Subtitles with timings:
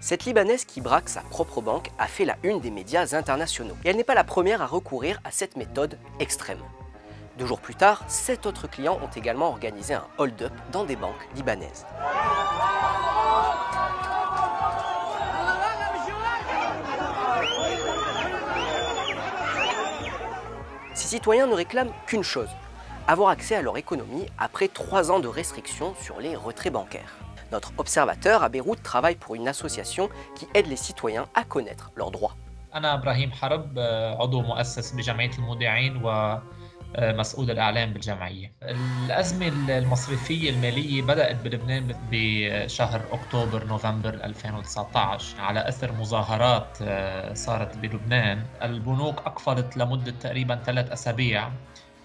[0.00, 3.76] Cette Libanaise qui braque sa propre banque a fait la une des médias internationaux.
[3.84, 6.60] Et elle n'est pas la première à recourir à cette méthode extrême.
[7.38, 11.28] Deux jours plus tard, sept autres clients ont également organisé un hold-up dans des banques
[11.36, 11.86] libanaises.
[21.10, 22.48] Citoyens ne réclament qu'une chose,
[23.08, 27.16] avoir accès à leur économie après trois ans de restrictions sur les retraits bancaires.
[27.50, 32.12] Notre observateur à Beyrouth travaille pour une association qui aide les citoyens à connaître leurs
[32.12, 32.36] droits.
[36.98, 38.52] المودعين ومسؤول الإعلام بالجمعية.
[38.62, 46.78] الأزمة المصرفية المالية بدأت بلبنان بشهر أكتوبر نوفمبر 2019 على أثر مظاهرات
[47.36, 48.42] صارت بلبنان.
[48.62, 51.50] البنوك أقفلت لمدة تقريبا ثلاث أسابيع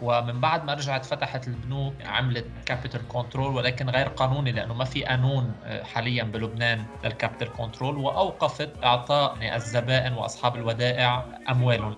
[0.00, 5.04] ومن بعد ما رجعت فتحت البنوك عملت كابيتال كنترول ولكن غير قانوني لأنه ما في
[5.04, 5.52] قانون
[5.94, 11.96] حاليا بلبنان للكابيتال كنترول وأوقفت إعطاء الزبائن وأصحاب الودائع أموالهم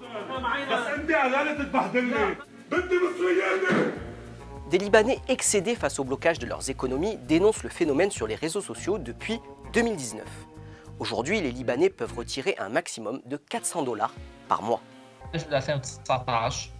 [0.73, 2.37] بس عندي علاله تبهدلني
[4.70, 8.62] Des Libanais excédés face au blocage de leurs économies dénoncent le phénomène sur les réseaux
[8.62, 9.40] sociaux depuis
[9.74, 10.24] 2019.
[11.00, 14.14] Aujourd'hui, les Libanais peuvent retirer un maximum de 400 dollars
[14.48, 14.82] par mois.
[15.34, 16.72] 2019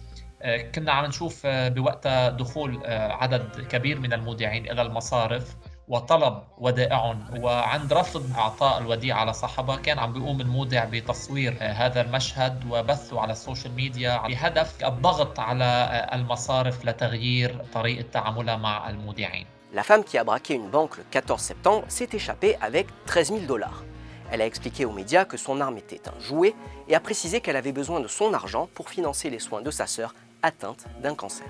[0.74, 5.56] كنا عم نشوف بوقتها دخول عدد كبير من المودعين الى المصارف
[5.87, 12.71] وطلب ودائعهم وعند رفض اعطاء الوديعه على صاحبها كان عم بيقوم المودع بتصوير هذا المشهد
[12.71, 19.45] وبثه على السوشيال ميديا بهدف الضغط على المصارف لتغيير طريقه تعاملها مع المودعين.
[19.73, 23.39] La femme qui a braqué une banque le 14 septembre s'est échappée avec 13 000
[23.45, 23.83] dollars.
[24.31, 26.53] Elle a expliqué aux médias que son arme était un jouet
[26.87, 29.87] et a précisé qu'elle avait besoin de son argent pour financer les soins de sa
[29.87, 31.47] sœur atteinte d'un cancer.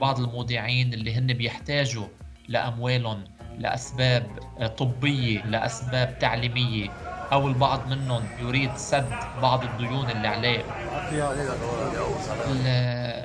[0.00, 2.06] بعض المودعين اللي هن بيحتاجوا
[2.52, 3.24] لأموالهم
[3.58, 4.26] لأسباب
[4.78, 6.88] طبية لأسباب تعليمية.
[7.32, 10.62] أو البعض منهم يريد سد بعض الديون اللي عليه.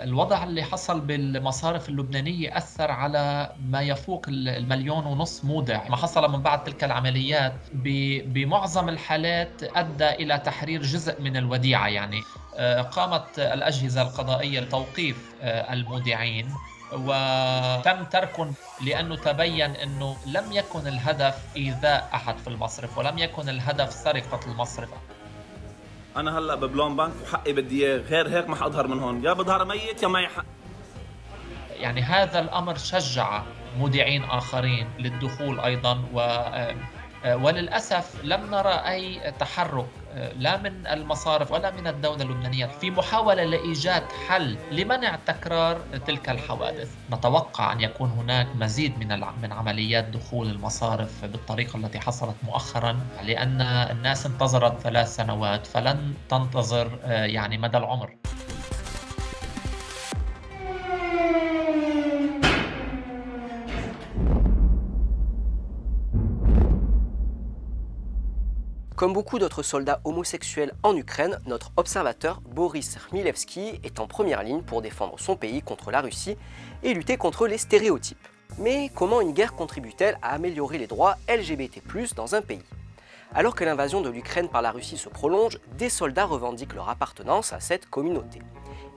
[0.04, 5.90] الوضع اللي حصل بالمصارف اللبنانية أثر على ما يفوق المليون ونص مودع.
[5.90, 7.54] ما حصل من بعد تلك العمليات
[8.26, 12.22] بمعظم الحالات أدى إلى تحرير جزء من الوديعة يعني.
[12.92, 16.50] قامت الأجهزة القضائية لتوقيف المودعين.
[16.94, 23.94] وتم تركهم لأنه تبين أنه لم يكن الهدف إيذاء أحد في المصرف ولم يكن الهدف
[23.94, 24.90] سرقة المصرف.
[26.18, 29.24] أنا هلأ ببلون بنك وحقي بدي إياه غير هيك ما حأظهر من هون.
[29.24, 30.46] يا بظهر ميت يا معي حق
[31.70, 33.42] يعني هذا الأمر شجع
[33.78, 36.42] مودعين آخرين للدخول أيضا و
[37.26, 39.88] وللأسف لم نرى أي تحرك.
[40.36, 46.96] لا من المصارف ولا من الدولة اللبنانية في محاولة لإيجاد حل لمنع تكرار تلك الحوادث.
[47.10, 49.08] نتوقع أن يكون هناك مزيد من
[49.42, 57.00] من عمليات دخول المصارف بالطريقة التي حصلت مؤخرا لأن الناس انتظرت ثلاث سنوات فلن تنتظر
[57.06, 58.16] يعني مدى العمر.
[68.98, 74.64] Comme beaucoup d'autres soldats homosexuels en Ukraine, notre observateur Boris Khmilevski est en première ligne
[74.64, 76.36] pour défendre son pays contre la Russie
[76.82, 78.28] et lutter contre les stéréotypes.
[78.58, 81.84] Mais comment une guerre contribue-t-elle à améliorer les droits LGBT+
[82.16, 82.64] dans un pays?
[83.36, 87.54] Alors que l'invasion de l'Ukraine par la Russie se prolonge, des soldats revendiquent leur appartenance
[87.54, 88.42] à cette communauté.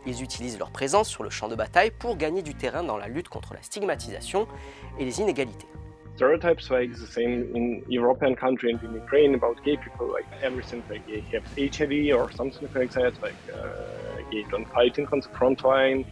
[0.07, 3.09] Ils utilisent leur présence sur le champ de bataille pour gagner du terrain dans la
[3.09, 4.49] lutte contre la stigmatisation
[4.99, 5.69] et les inégalités.
[6.17, 10.83] Stereotypes like the same in European country and in Ukraine about gay people, like everything
[10.91, 15.29] like they have HIV or something like that, like uh, gay don't fight in the
[15.39, 16.05] front line.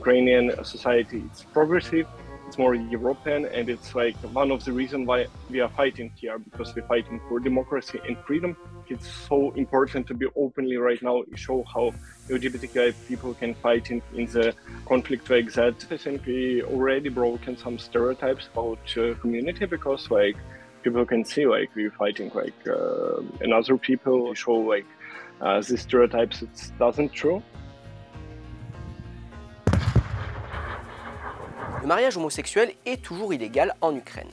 [0.00, 2.06] Ukrainian society it's progressive,
[2.50, 6.36] it's more European, and it's like one of the reasons why we are fighting here
[6.36, 8.56] because we're fighting for democracy and freedom.
[8.88, 11.94] It's so important to be openly right now, show how
[12.28, 14.52] LGBTQI people can fight in, in the
[14.84, 15.86] conflict like that.
[15.92, 20.36] I think we already broken some stereotypes about uh, community because like
[20.82, 24.86] people can see like we're fighting like uh, another people show like
[25.40, 27.44] uh, these stereotypes it doesn't true.
[31.80, 34.28] Le mariage homosexuel est toujours illégal en Ukraine.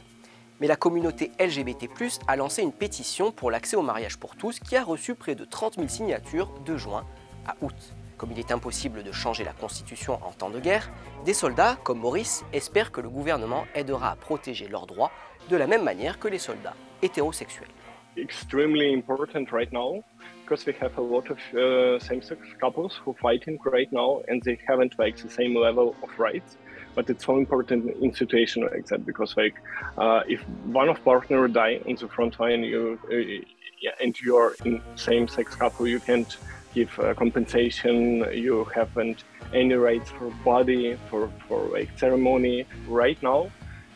[0.59, 1.87] Mais la communauté LGBT+,
[2.27, 5.45] a lancé une pétition pour l'accès au mariage pour tous qui a reçu près de
[5.45, 7.05] 30 000 signatures de juin
[7.47, 7.95] à août.
[8.17, 10.91] Comme il est impossible de changer la constitution en temps de guerre,
[11.23, 15.11] des soldats, comme Maurice, espèrent que le gouvernement aidera à protéger leurs droits
[15.49, 17.69] de la même manière que les soldats hétérosexuels.
[18.17, 20.03] Extremely important right now
[20.43, 24.57] because we have a lot of uh, same-sex couples who fighting right now and they
[24.67, 26.57] haven't like the same level of rights.
[26.95, 29.55] But it's so important in situation like that because like
[29.97, 34.55] uh, if one of partner die on the front line you uh, and you are
[34.65, 36.37] in same-sex couple you can't
[36.73, 39.23] give uh, compensation you haven't
[39.53, 42.65] any rights for body for for like ceremony.
[42.87, 43.51] Right now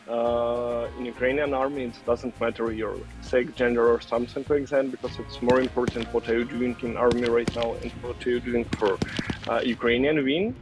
[0.08, 5.18] uh, in Ukrainian army, it doesn't matter your sex, gender, or something like that, because
[5.18, 8.40] it's more important what are you doing in army right now and what are you
[8.40, 8.98] doing for
[9.48, 10.54] uh, Ukrainian win.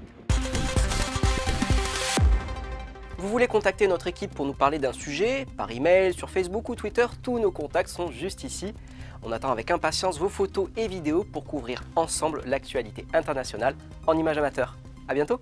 [3.19, 6.75] Vous voulez contacter notre équipe pour nous parler d'un sujet, par email, sur Facebook ou
[6.75, 8.73] Twitter, tous nos contacts sont juste ici.
[9.23, 13.75] On attend avec impatience vos photos et vidéos pour couvrir ensemble l'actualité internationale
[14.07, 14.79] en images amateurs.
[15.07, 15.39] A bientôt